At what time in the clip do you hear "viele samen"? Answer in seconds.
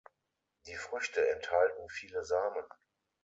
1.87-2.65